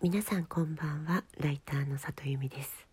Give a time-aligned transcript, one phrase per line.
[0.00, 1.24] 皆さんこんばんは。
[1.40, 2.86] ライターの里由美です。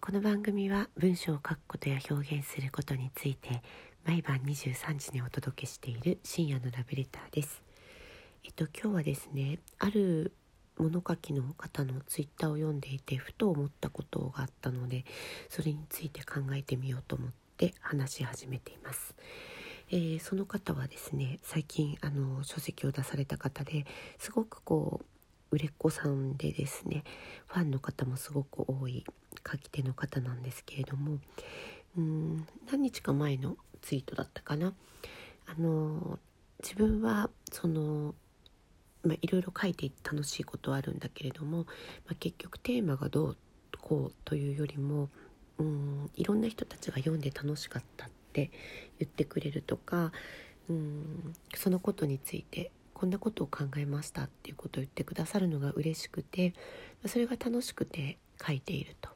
[0.00, 3.60] この番組は文章を書くことや表現することについて
[4.06, 7.60] 毎晩23時にお届けしている深夜のラブレターです。
[8.44, 10.32] えっと今日はですねある
[10.76, 15.04] 物書きの方のツイッターを読んでいてふと思ったことがあったので
[15.48, 19.16] それについて考えてみようと思って話し始めています。
[19.90, 23.86] えー、その方はですね最近あの書籍を出された方で
[24.20, 25.17] すごくこう
[25.50, 27.04] 売れっ子さんでですね
[27.46, 29.04] ファンの方もすごく多い
[29.50, 31.18] 書き手の方なんですけれども
[31.96, 34.74] うん何日か前のツイートだったかな。
[35.46, 36.18] あの
[36.62, 38.14] 自分はその
[39.04, 41.64] まあ、いろいろ書いて楽しいことはあるんだけれども、ま
[42.12, 43.36] あ、結局テーマがどう
[43.80, 45.08] こうというよりも
[45.58, 48.50] うんいろんな人たちが読んで楽しかったって
[48.98, 50.12] 言ってくれるとか
[50.68, 56.52] うんそのことについてこんなことを考えましたっていうことを言ってくださるのが嬉しくて
[57.06, 59.10] それが楽しくて書いていると。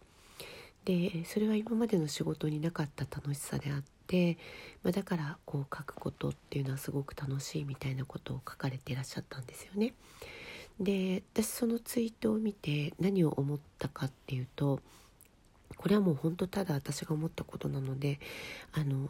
[0.84, 4.36] でそれは今までの仕事になかった楽しさであって、
[4.82, 9.94] まあ、だからこう書くことっていうのはすごく楽しいみたいなことを書かれていらっしゃったんですよね。
[10.80, 14.80] で私そのツイートを見て何を思ったかっていうと
[15.76, 18.20] これはもう本当ただ私が思ったことなので
[18.72, 19.08] あの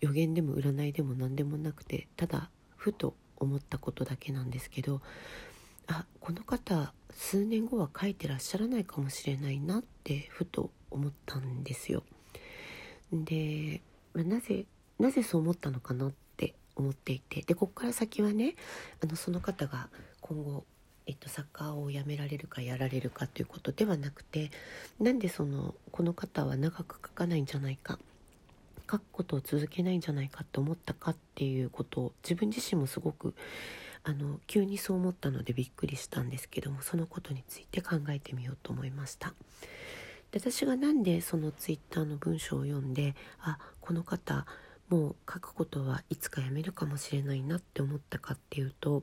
[0.00, 5.00] 予言でも占いでも何でもなくてただふと思ったことだけなんですけど
[5.86, 12.02] あこの方数年後は書いてらっしゃらないかもしれないなってふと思ったんですよ。
[13.12, 13.80] で、
[14.12, 14.66] まあ、なぜ
[14.98, 18.56] なぜそう思ったのかなって思っていてでここから先はね
[19.02, 19.88] あのその方が
[20.20, 20.64] 今後、
[21.06, 24.50] えっと、サッカーをやめられるかやられるかということではなくて
[24.98, 27.98] なんでそのこの方は長く書かないんじゃないか
[28.90, 33.34] 書くことを続けないんじゃないかと思ったかっていうことを自分自身もすごく
[34.04, 39.34] あの急にそう思ったのでびっくりしたんですけどもそのことについて考えてみようと思いました。
[40.30, 44.46] で私が何でそのツイッターの文章を読んであこの方
[44.88, 49.02] もう書くことはいつかやめるかもしれないなって思ったかっていうと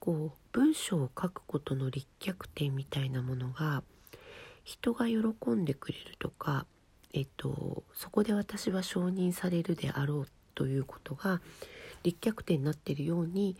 [0.00, 3.82] こう文章を書くことの立脚点みたいなものが
[4.64, 5.18] 人が喜
[5.50, 6.66] んでくれるとか
[7.12, 11.40] えっと、そこで私は承認されるであろうということが
[12.02, 13.56] 立脚点になっているように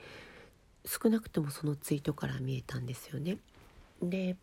[0.85, 3.39] 少なくともそのツイートから見えたんですよね。
[4.03, 4.37] で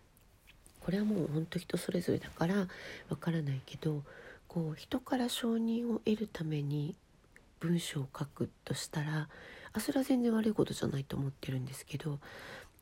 [0.82, 2.68] これはもう本当人それぞれだから
[3.10, 4.04] わからないけど
[4.48, 6.96] こう人から承認を得るために
[7.60, 9.28] 文章を書くとしたら
[9.74, 12.20] あそれは全然悪いことじゃないと思ってるんですけど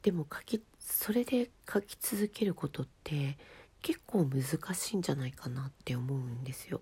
[0.02, 3.38] でも書きそれで書き続けることって
[3.84, 6.82] 結構難しいんじゃないかなって思うんですよ。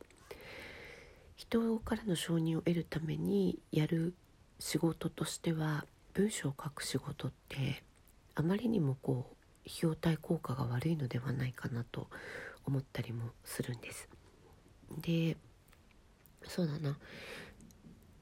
[1.35, 4.13] 人からの承認を得るためにやる
[4.59, 7.83] 仕事としては文章を書く仕事って
[8.35, 12.07] あまりにもこう費用対効果が悪いのではないかなと
[12.65, 14.07] 思ったりもするんです。
[15.01, 15.35] で
[16.43, 16.97] そうだな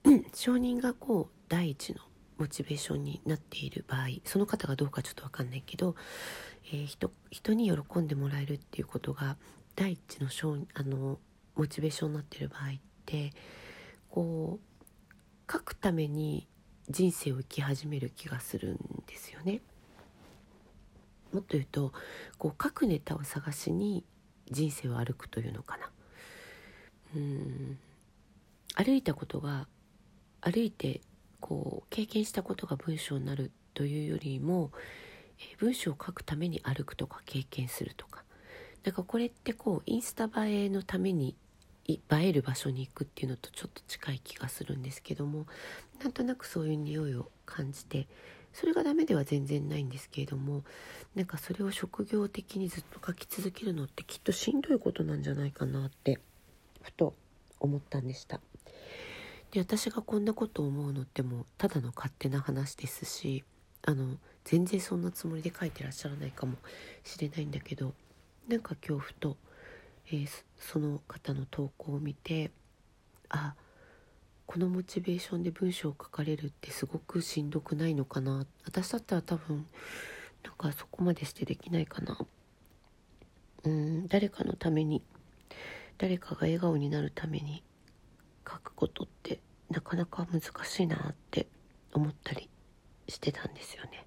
[0.34, 2.02] 承認がこう第一の
[2.40, 5.96] モチベーションになっている場合その方がどうかちょっと分かんないけど、
[6.72, 9.38] えー、人人に喜んでもらえるっていうことが
[9.76, 10.30] 第一の
[10.74, 11.20] あの
[11.56, 12.72] モチベーションになっている場合っ
[13.06, 13.32] て
[14.10, 16.48] こう書くために
[16.90, 19.62] 人生を生き始める気がするんですよね。
[21.34, 21.94] もっと言うと
[22.38, 24.04] こう書くネタを探しに
[24.50, 25.92] 人生を歩くというのかな。
[27.16, 27.80] うん
[28.76, 29.68] 歩いたことが
[30.42, 31.02] 歩いて
[31.40, 34.72] こう経験したことが文章になるというよりも、
[35.40, 38.24] え文章を書くために歩くとか経験するとか
[38.84, 41.36] なんかこれってこうインスタ映えのために
[41.88, 45.48] 映える場所に行くっていうのとちょっと近い気がするんですけども
[46.02, 48.08] なんとなくそういう匂いを感じて
[48.54, 50.64] それがダメでは全然ないんですけれども
[51.16, 56.20] なんかそれを職業的にずっと書き続けるのってきっとしんどいことなんじゃないかなって
[56.82, 57.16] ふと
[57.60, 58.40] 思ったんでした。
[59.52, 63.44] で私がこんなこと思うのってもうただの勝手な話ですし
[63.84, 66.58] あの全然そんなつもりで書いてらっしゃらないかも
[67.04, 67.94] しれないんだけど
[68.48, 69.38] なんか今日ふと、
[70.08, 70.28] えー、
[70.58, 72.52] その方の投稿を見て
[73.30, 73.54] あ
[74.46, 78.48] このモチベーションで文章を書かれるってすごくしんどくないのかな。
[78.66, 79.68] 私だったら多分
[80.44, 82.18] なんかそこまでしてできないかな。
[83.64, 85.04] うん誰かのために
[86.00, 87.62] 誰かが笑顔になるために
[88.50, 91.48] 書くことってなかなか難しいなって
[91.94, 92.50] 思ったり
[93.08, 94.06] してたんですよね。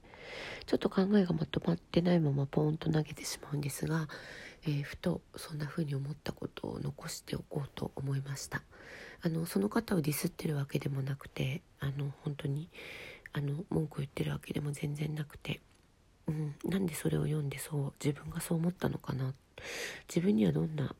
[0.67, 4.09] ちょっと考えがまとまってないままポーンと投げてしまうんですが、
[4.65, 8.63] えー、ふとそんな風に思ったことを残しておこうと思いました
[9.23, 12.71] あのその方をディスってるわけでもなくてあの本当に
[13.33, 15.61] あの文句を言ってるわけでも全然なくて
[16.29, 19.35] うん、なんでそれを読んでそう自分がそう思ったのかな
[20.09, 20.95] 自分にはどんな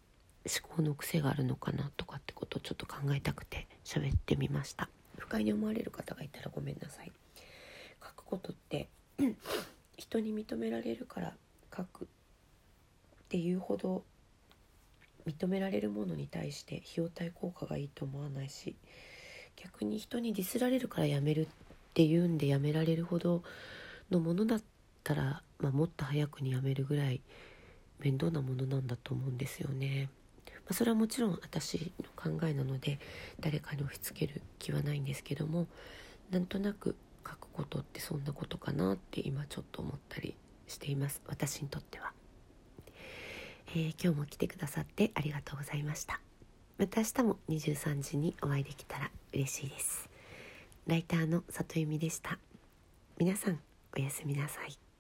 [0.45, 7.13] 思考の癖があるのかなとかってことをちょっと考えたくて喋ってみました不快に思われる方がいたらごめんなさい
[8.03, 8.89] 書くことって
[9.97, 11.35] 人に認められるから
[11.75, 12.09] 書くっ
[13.29, 14.05] ていうほど
[15.27, 18.75] 認められるものに対して費用対効果がいいと思わないし
[19.57, 21.49] 逆に人にディスられるからやめるっ
[21.95, 23.43] ていうんでやめられるほど
[24.11, 24.63] のものだっ
[25.05, 27.21] たら、まあ、もっと早くにやめるぐらい
[28.01, 30.09] 面倒なものなんだと思うんですよね。
[30.65, 32.99] まあ、それはもちろん私の考えなので
[33.41, 35.67] 誰かに押し付ける気はないんですけども
[36.31, 40.35] なんとなく書くことってそんなことかなって今ちょっと思ったり
[40.67, 41.21] しています。
[41.27, 42.13] 私にとっては、
[43.69, 46.21] えー、今日も来てくださってありがとうございました。
[46.79, 50.09] また明日も23時にお会いできたら嬉しいです。
[50.87, 52.39] ライターの里由美でした。
[53.19, 53.61] 皆さん
[53.97, 54.92] おやすみなさい。